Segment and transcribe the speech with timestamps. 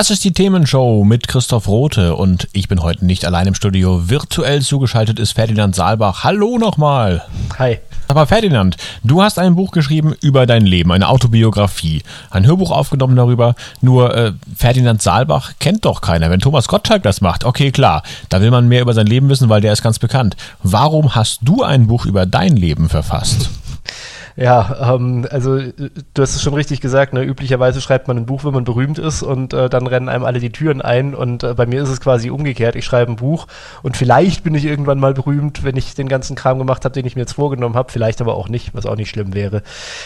[0.00, 4.08] Das ist die Themenshow mit Christoph Rote und ich bin heute nicht allein im Studio.
[4.08, 6.24] Virtuell zugeschaltet ist Ferdinand Saalbach.
[6.24, 7.22] Hallo nochmal.
[7.58, 7.80] Hi.
[8.08, 13.14] Aber Ferdinand, du hast ein Buch geschrieben über dein Leben, eine Autobiografie, ein Hörbuch aufgenommen
[13.14, 13.54] darüber.
[13.82, 16.30] Nur äh, Ferdinand Saalbach kennt doch keiner.
[16.30, 19.50] Wenn Thomas Gottschalk das macht, okay, klar, da will man mehr über sein Leben wissen,
[19.50, 20.34] weil der ist ganz bekannt.
[20.62, 23.50] Warum hast du ein Buch über dein Leben verfasst?
[24.36, 27.22] Ja, ähm, also du hast es schon richtig gesagt, ne?
[27.22, 30.40] üblicherweise schreibt man ein Buch, wenn man berühmt ist und äh, dann rennen einem alle
[30.40, 32.76] die Türen ein und äh, bei mir ist es quasi umgekehrt.
[32.76, 33.46] Ich schreibe ein Buch
[33.82, 37.06] und vielleicht bin ich irgendwann mal berühmt, wenn ich den ganzen Kram gemacht habe, den
[37.06, 39.62] ich mir jetzt vorgenommen habe, vielleicht aber auch nicht, was auch nicht schlimm wäre.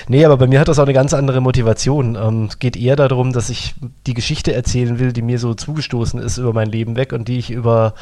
[0.08, 2.16] Nee, aber bei mir hat das auch eine ganz andere Motivation.
[2.16, 3.74] Ähm, es geht eher darum, dass ich
[4.06, 7.38] die Geschichte erzählen will, die mir so zugestoßen ist über mein Leben weg und die
[7.38, 7.94] ich über,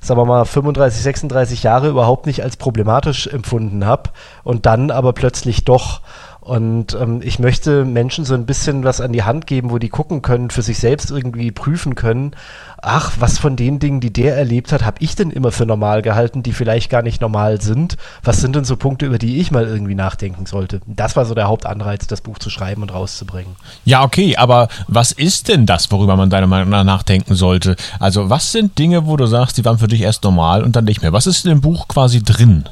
[0.00, 4.10] sagen wir mal, 35, 36 Jahre überhaupt nicht als problematisch empfunden habe
[4.44, 6.00] und dann aber plötzlich doch.
[6.40, 9.90] Und ähm, ich möchte Menschen so ein bisschen was an die Hand geben, wo die
[9.90, 12.32] gucken können, für sich selbst irgendwie prüfen können.
[12.80, 16.00] Ach, was von den Dingen, die der erlebt hat, habe ich denn immer für normal
[16.00, 17.98] gehalten, die vielleicht gar nicht normal sind?
[18.24, 20.80] Was sind denn so Punkte, über die ich mal irgendwie nachdenken sollte?
[20.86, 23.54] Das war so der Hauptanreiz, das Buch zu schreiben und rauszubringen.
[23.84, 27.76] Ja, okay, aber was ist denn das, worüber man deiner Meinung nach nachdenken sollte?
[27.98, 30.86] Also, was sind Dinge, wo du sagst, die waren für dich erst normal und dann
[30.86, 31.12] nicht mehr?
[31.12, 32.64] Was ist in dem Buch quasi drin?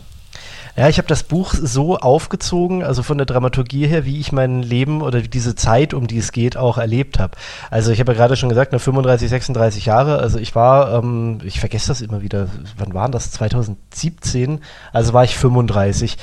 [0.79, 4.63] Ja, ich habe das Buch so aufgezogen, also von der Dramaturgie her, wie ich mein
[4.63, 7.37] Leben oder diese Zeit, um die es geht, auch erlebt habe.
[7.69, 10.19] Also ich habe ja gerade schon gesagt, ne, 35, 36 Jahre.
[10.19, 13.33] Also ich war, ähm, ich vergesse das immer wieder, wann waren das?
[13.33, 14.61] 2017.
[14.93, 16.17] Also war ich 35.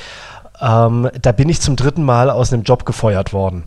[0.61, 3.65] Ähm, da bin ich zum dritten Mal aus einem Job gefeuert worden.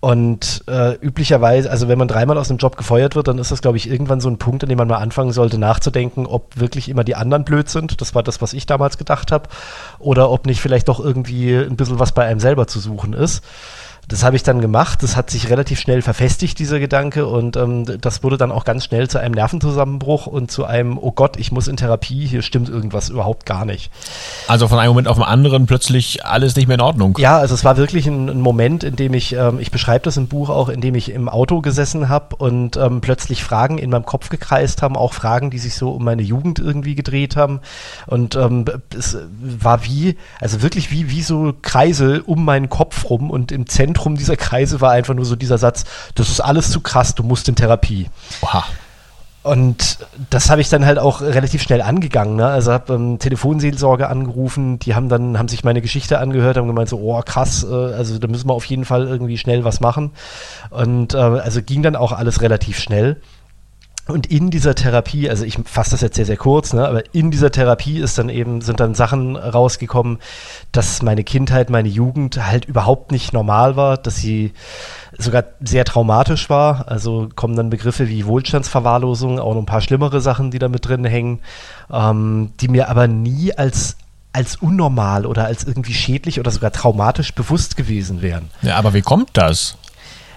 [0.00, 3.60] Und äh, üblicherweise, also wenn man dreimal aus dem Job gefeuert wird, dann ist das,
[3.60, 6.88] glaube ich, irgendwann so ein Punkt, an dem man mal anfangen sollte nachzudenken, ob wirklich
[6.88, 8.00] immer die anderen blöd sind.
[8.00, 9.50] Das war das, was ich damals gedacht habe.
[9.98, 13.44] Oder ob nicht vielleicht doch irgendwie ein bisschen was bei einem selber zu suchen ist.
[14.10, 15.04] Das habe ich dann gemacht.
[15.04, 17.26] Das hat sich relativ schnell verfestigt, dieser Gedanke.
[17.26, 21.12] Und ähm, das wurde dann auch ganz schnell zu einem Nervenzusammenbruch und zu einem, oh
[21.12, 23.92] Gott, ich muss in Therapie, hier stimmt irgendwas überhaupt gar nicht.
[24.48, 27.16] Also von einem Moment auf den anderen plötzlich alles nicht mehr in Ordnung.
[27.18, 30.16] Ja, also es war wirklich ein, ein Moment, in dem ich, ähm, ich beschreibe das
[30.16, 33.90] im Buch auch, in dem ich im Auto gesessen habe und ähm, plötzlich Fragen in
[33.90, 37.60] meinem Kopf gekreist haben, auch Fragen, die sich so um meine Jugend irgendwie gedreht haben.
[38.08, 43.30] Und ähm, es war wie, also wirklich wie, wie so Kreise um meinen Kopf rum
[43.30, 45.84] und im Zentrum Zentrum dieser Kreise war einfach nur so dieser Satz,
[46.14, 48.08] das ist alles zu krass, du musst in Therapie.
[48.40, 48.64] Oha.
[49.42, 49.98] Und
[50.30, 52.36] das habe ich dann halt auch relativ schnell angegangen.
[52.36, 52.46] Ne?
[52.46, 56.88] Also habe ähm, Telefonseelsorge angerufen, die haben dann, haben sich meine Geschichte angehört, haben gemeint
[56.88, 60.12] so, oh krass, äh, also da müssen wir auf jeden Fall irgendwie schnell was machen.
[60.70, 63.20] Und äh, also ging dann auch alles relativ schnell.
[64.10, 67.30] Und in dieser Therapie, also ich fasse das jetzt sehr, sehr kurz, ne, aber in
[67.30, 70.18] dieser Therapie ist dann eben, sind dann Sachen rausgekommen,
[70.72, 74.52] dass meine Kindheit, meine Jugend halt überhaupt nicht normal war, dass sie
[75.16, 76.88] sogar sehr traumatisch war.
[76.88, 80.86] Also kommen dann Begriffe wie Wohlstandsverwahrlosung, auch noch ein paar schlimmere Sachen, die da mit
[80.86, 81.40] drin hängen,
[81.92, 83.96] ähm, die mir aber nie als
[84.32, 88.50] als unnormal oder als irgendwie schädlich oder sogar traumatisch bewusst gewesen wären.
[88.62, 89.76] Ja, aber wie kommt das?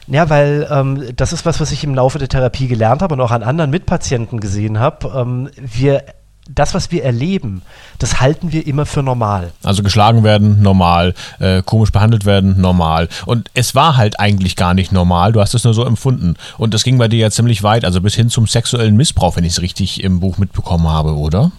[0.08, 3.22] Ja, weil ähm, das ist was, was ich im Laufe der Therapie gelernt habe und
[3.22, 5.12] auch an anderen Mitpatienten gesehen habe.
[5.16, 6.04] Ähm, wir
[6.50, 7.62] das, was wir erleben,
[8.00, 9.54] das halten wir immer für normal.
[9.64, 13.08] Also geschlagen werden, normal, äh, komisch behandelt werden, normal.
[13.26, 16.36] Und es war halt eigentlich gar nicht normal, du hast es nur so empfunden.
[16.58, 19.46] Und das ging bei dir ja ziemlich weit, also bis hin zum sexuellen Missbrauch, wenn
[19.46, 21.52] ich es richtig im Buch mitbekommen habe, oder?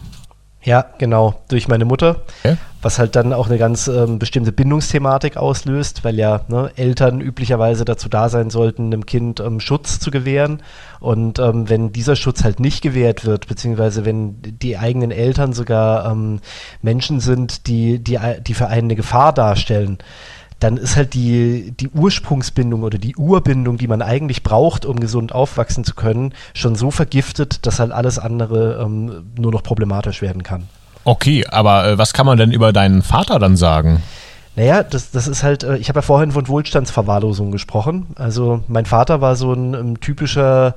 [0.64, 2.22] Ja, genau, durch meine Mutter.
[2.42, 2.56] Okay.
[2.80, 7.84] Was halt dann auch eine ganz ähm, bestimmte Bindungsthematik auslöst, weil ja ne, Eltern üblicherweise
[7.84, 10.62] dazu da sein sollten, einem Kind ähm, Schutz zu gewähren.
[11.00, 16.10] Und ähm, wenn dieser Schutz halt nicht gewährt wird, beziehungsweise wenn die eigenen Eltern sogar
[16.10, 16.41] ähm,
[16.83, 19.98] Menschen sind, die, die, die für einen eine Gefahr darstellen,
[20.65, 25.33] dann ist halt die, die Ursprungsbindung oder die Urbindung, die man eigentlich braucht, um gesund
[25.33, 30.43] aufwachsen zu können, schon so vergiftet, dass halt alles andere ähm, nur noch problematisch werden
[30.43, 30.65] kann.
[31.05, 34.03] Okay, aber äh, was kann man denn über deinen Vater dann sagen?
[34.56, 38.06] Naja, das, das ist halt, äh, ich habe ja vorhin von Wohlstandsverwahrlosung gesprochen.
[38.15, 40.77] Also mein Vater war so ein, ein typischer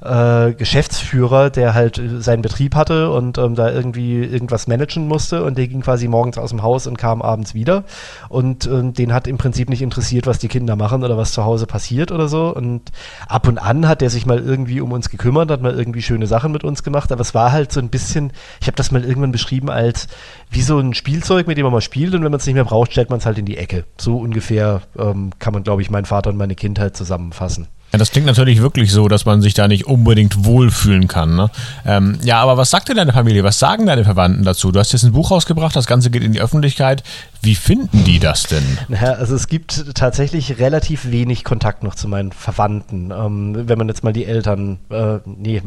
[0.00, 5.58] äh, Geschäftsführer, der halt seinen Betrieb hatte und ähm, da irgendwie irgendwas managen musste und
[5.58, 7.84] der ging quasi morgens aus dem Haus und kam abends wieder.
[8.28, 11.44] Und ähm, den hat im Prinzip nicht interessiert, was die Kinder machen oder was zu
[11.44, 12.54] Hause passiert oder so.
[12.54, 12.92] Und
[13.26, 16.26] ab und an hat der sich mal irgendwie um uns gekümmert, hat mal irgendwie schöne
[16.26, 19.04] Sachen mit uns gemacht, aber es war halt so ein bisschen, ich habe das mal
[19.04, 20.06] irgendwann beschrieben als
[20.50, 22.14] wie so ein Spielzeug, mit dem man mal spielt.
[22.14, 23.84] Und wenn man es nicht mehr braucht, stellt man es halt in die Ecke.
[23.98, 27.68] So ungefähr ähm, kann man, glaube ich, meinen Vater und meine Kindheit zusammenfassen.
[27.92, 31.36] Ja, das klingt natürlich wirklich so, dass man sich da nicht unbedingt wohlfühlen kann.
[31.36, 31.50] Ne?
[31.86, 33.44] Ähm, ja, aber was sagt denn deine Familie?
[33.44, 34.70] Was sagen deine Verwandten dazu?
[34.72, 37.02] Du hast jetzt ein Buch rausgebracht, das Ganze geht in die Öffentlichkeit.
[37.40, 38.62] Wie finden die das denn?
[38.88, 43.10] Naja, also es gibt tatsächlich relativ wenig Kontakt noch zu meinen Verwandten.
[43.10, 45.62] Ähm, wenn man jetzt mal die Eltern, äh, nee,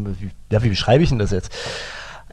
[0.52, 1.52] ja, wie beschreibe ich denn das jetzt?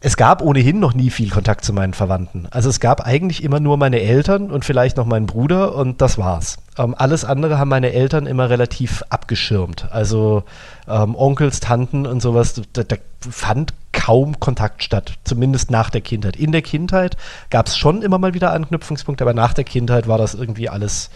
[0.01, 2.47] Es gab ohnehin noch nie viel Kontakt zu meinen Verwandten.
[2.51, 6.19] Also es gab eigentlich immer nur meine Eltern und vielleicht noch meinen Bruder und das
[6.19, 6.59] war's.
[6.77, 9.89] Ähm, alles andere haben meine Eltern immer relativ abgeschirmt.
[9.91, 10.45] Also
[10.87, 16.37] ähm, Onkels, Tanten und sowas, da, da, fand kaum Kontakt statt, zumindest nach der Kindheit.
[16.37, 17.17] In der Kindheit
[17.51, 21.11] gab es schon immer mal wieder Anknüpfungspunkte, aber nach der Kindheit war das irgendwie alles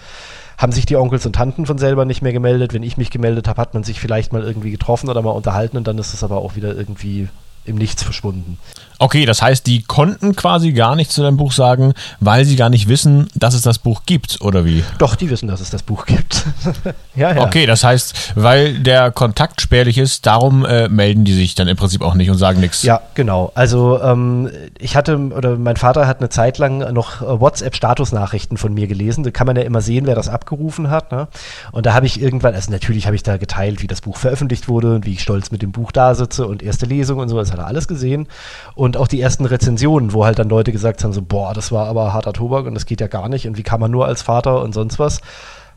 [0.59, 2.73] haben sich die Onkels und Tanten von selber nicht mehr gemeldet.
[2.73, 5.77] Wenn ich mich gemeldet habe, hat man sich vielleicht mal irgendwie getroffen oder mal unterhalten
[5.77, 7.29] und dann ist es aber auch wieder irgendwie
[7.65, 8.59] im Nichts verschwunden.
[9.03, 12.71] Okay, das heißt, die konnten quasi gar nichts zu deinem Buch sagen, weil sie gar
[12.71, 14.85] nicht wissen, dass es das Buch gibt, oder wie?
[14.99, 16.45] Doch, die wissen, dass es das Buch gibt.
[17.17, 17.43] ja, ja.
[17.43, 21.77] Okay, das heißt, weil der Kontakt spärlich ist, darum äh, melden die sich dann im
[21.77, 22.85] Prinzip auch nicht und sagen nichts.
[22.85, 23.51] Ja, genau.
[23.57, 24.49] Also ähm,
[24.79, 29.25] ich hatte, oder mein Vater hat eine Zeit lang noch äh, WhatsApp-Statusnachrichten von mir gelesen.
[29.25, 31.11] Da kann man ja immer sehen, wer das abgerufen hat.
[31.11, 31.27] Ne?
[31.73, 34.69] Und da habe ich irgendwann, also natürlich habe ich da geteilt, wie das Buch veröffentlicht
[34.69, 37.37] wurde und wie ich stolz mit dem Buch da sitze und erste Lesung und so,
[37.37, 38.29] das hat er alles gesehen.
[38.75, 41.87] Und auch die ersten Rezensionen, wo halt dann Leute gesagt haben, so, boah, das war
[41.87, 44.23] aber harter Tobak und das geht ja gar nicht und wie kann man nur als
[44.23, 45.21] Vater und sonst was.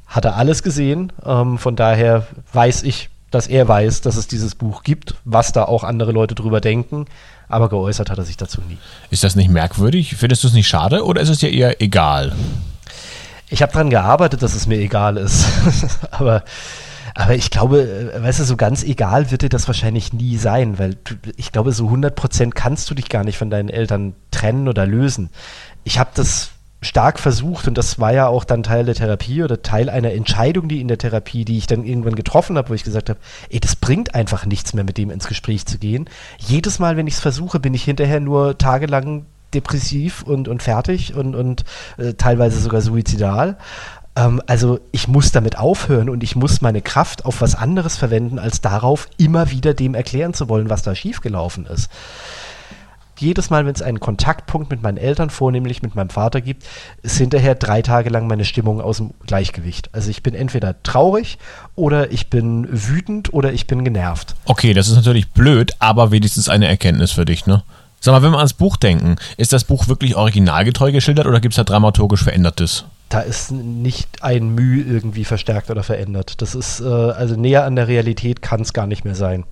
[0.08, 1.12] Hat er alles gesehen.
[1.26, 5.66] Ähm, von daher weiß ich, dass er weiß, dass es dieses Buch gibt, was da
[5.66, 7.06] auch andere Leute drüber denken.
[7.48, 8.78] Aber geäußert hat er sich dazu nie.
[9.10, 10.16] Ist das nicht merkwürdig?
[10.16, 12.34] Findest du es nicht schade oder ist es dir eher egal?
[13.50, 15.46] Ich habe daran gearbeitet, dass es mir egal ist.
[16.12, 16.44] aber
[17.16, 20.78] aber ich glaube, äh, weißt du, so ganz egal wird dir das wahrscheinlich nie sein,
[20.78, 24.68] weil du, ich glaube, so 100% kannst du dich gar nicht von deinen Eltern trennen
[24.68, 25.30] oder lösen.
[25.86, 26.52] Ich habe das
[26.82, 30.68] stark versucht und das war ja auch dann Teil der Therapie oder Teil einer Entscheidung,
[30.68, 33.20] die in der Therapie, die ich dann irgendwann getroffen habe, wo ich gesagt habe,
[33.50, 36.08] ey, das bringt einfach nichts mehr, mit dem ins Gespräch zu gehen.
[36.38, 41.16] Jedes Mal, wenn ich es versuche, bin ich hinterher nur tagelang depressiv und, und fertig
[41.16, 41.64] und, und
[41.98, 43.58] äh, teilweise sogar suizidal.
[44.16, 48.40] Ähm, also ich muss damit aufhören und ich muss meine Kraft auf was anderes verwenden,
[48.40, 51.90] als darauf immer wieder dem erklären zu wollen, was da schiefgelaufen ist.
[53.18, 56.66] Jedes Mal, wenn es einen Kontaktpunkt mit meinen Eltern, vornehmlich mit meinem Vater gibt,
[57.02, 59.90] ist hinterher drei Tage lang meine Stimmung aus dem Gleichgewicht.
[59.94, 61.38] Also ich bin entweder traurig
[61.76, 64.36] oder ich bin wütend oder ich bin genervt.
[64.44, 67.64] Okay, das ist natürlich blöd, aber wenigstens eine Erkenntnis für dich, ne?
[68.02, 71.54] Sag mal, wenn wir ans Buch denken, ist das Buch wirklich originalgetreu geschildert oder gibt
[71.54, 72.84] es da dramaturgisch Verändertes?
[73.16, 76.42] Da ist nicht ein Mühe irgendwie verstärkt oder verändert.
[76.42, 79.46] Das ist, äh, also näher an der Realität kann es gar nicht mehr sein.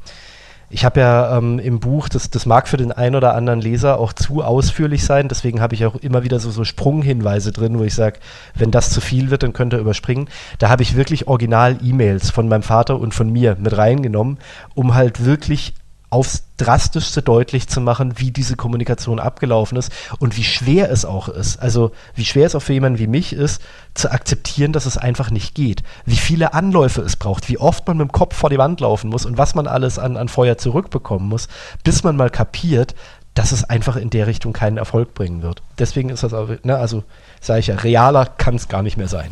[0.69, 4.00] Ich habe ja ähm, im Buch, das, das mag für den einen oder anderen Leser
[4.00, 7.83] auch zu ausführlich sein, deswegen habe ich auch immer wieder so, so Sprunghinweise drin, wo
[7.83, 8.19] ich sage,
[8.54, 10.27] wenn das zu viel wird, dann könnt ihr überspringen.
[10.59, 14.39] Da habe ich wirklich Original-E-Mails von meinem Vater und von mir mit reingenommen,
[14.75, 15.74] um halt wirklich
[16.13, 21.27] aufs drastischste deutlich zu machen, wie diese Kommunikation abgelaufen ist und wie schwer es auch
[21.27, 21.60] ist.
[21.60, 23.63] Also wie schwer es auch für jemanden wie mich ist,
[23.95, 25.81] zu akzeptieren, dass es einfach nicht geht.
[26.06, 29.10] Wie viele Anläufe es braucht, wie oft man mit dem Kopf vor die Wand laufen
[29.10, 31.48] muss und was man alles an, an Feuer zurückbekommen muss,
[31.83, 32.94] bis man mal kapiert,
[33.33, 35.63] dass es einfach in der Richtung keinen Erfolg bringen wird.
[35.80, 37.04] Deswegen ist das, auch, ne, also
[37.42, 39.30] sage ich ja, realer kann es gar nicht mehr sein.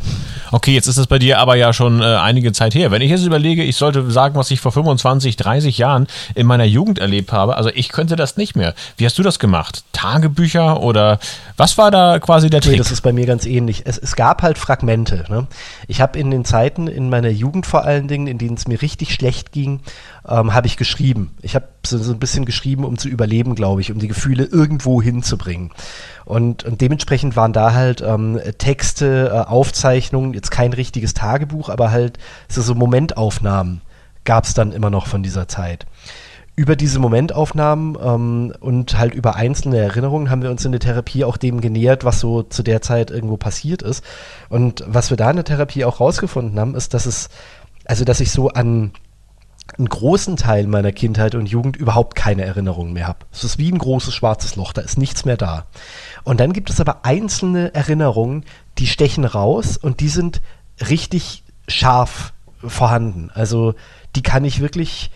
[0.50, 2.90] Okay, jetzt ist das bei dir aber ja schon äh, einige Zeit her.
[2.90, 6.64] Wenn ich jetzt überlege, ich sollte sagen, was ich vor 25, 30 Jahren in meiner
[6.64, 8.74] Jugend erlebt habe, also ich könnte das nicht mehr.
[8.96, 9.84] Wie hast du das gemacht?
[9.92, 11.20] Tagebücher oder
[11.56, 12.72] was war da quasi der Trick?
[12.72, 13.82] Nee, das ist bei mir ganz ähnlich.
[13.86, 15.24] Es, es gab halt Fragmente.
[15.28, 15.46] Ne?
[15.86, 18.82] Ich habe in den Zeiten in meiner Jugend vor allen Dingen, in denen es mir
[18.82, 19.80] richtig schlecht ging,
[20.28, 21.36] ähm, habe ich geschrieben.
[21.40, 25.02] Ich habe so, ein bisschen geschrieben, um zu überleben, glaube ich, um die Gefühle irgendwo
[25.02, 25.70] hinzubringen.
[26.24, 31.90] Und, und dementsprechend waren da halt ähm, Texte, äh, Aufzeichnungen, jetzt kein richtiges Tagebuch, aber
[31.90, 33.80] halt so, so Momentaufnahmen
[34.24, 35.86] gab es dann immer noch von dieser Zeit.
[36.54, 41.24] Über diese Momentaufnahmen ähm, und halt über einzelne Erinnerungen haben wir uns in der Therapie
[41.24, 44.04] auch dem genähert, was so zu der Zeit irgendwo passiert ist.
[44.50, 47.30] Und was wir da in der Therapie auch rausgefunden haben, ist, dass es,
[47.86, 48.92] also dass ich so an
[49.78, 53.20] einen großen Teil meiner Kindheit und Jugend überhaupt keine Erinnerungen mehr habe.
[53.32, 55.66] Es ist wie ein großes schwarzes Loch, da ist nichts mehr da.
[56.24, 58.44] Und dann gibt es aber einzelne Erinnerungen,
[58.78, 60.42] die stechen raus und die sind
[60.90, 63.30] richtig scharf vorhanden.
[63.34, 63.74] Also
[64.14, 65.10] die kann ich wirklich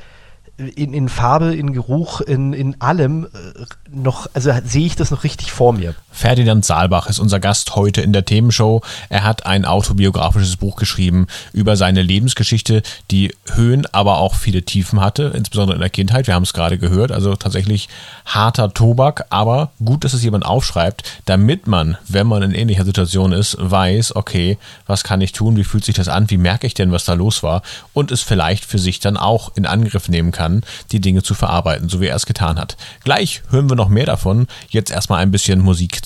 [0.57, 5.25] in, in Farbe, in Geruch, in, in allem äh, noch, also sehe ich das noch
[5.25, 5.95] richtig vor mir.
[6.17, 8.81] Ferdinand Saalbach ist unser Gast heute in der Themenshow.
[9.11, 15.03] Er hat ein autobiografisches Buch geschrieben über seine Lebensgeschichte, die Höhen, aber auch viele Tiefen
[15.03, 16.27] hatte, insbesondere in der Kindheit.
[16.27, 17.91] Wir haben es gerade gehört, also tatsächlich
[18.25, 23.33] harter Tobak, aber gut, dass es jemand aufschreibt, damit man, wenn man in ähnlicher Situation
[23.33, 24.57] ist, weiß, okay,
[24.87, 27.13] was kann ich tun, wie fühlt sich das an, wie merke ich denn, was da
[27.13, 27.61] los war
[27.93, 31.91] und es vielleicht für sich dann auch in Angriff nehmen kann, die Dinge zu verarbeiten,
[31.91, 32.79] so wie er es getan hat.
[33.05, 34.47] Gleich hören wir noch mehr davon.
[34.71, 36.06] Jetzt erstmal ein bisschen Musik